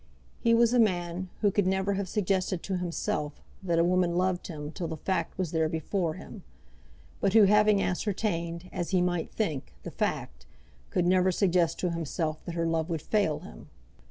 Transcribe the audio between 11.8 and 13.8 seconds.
to himself that her love would fail him.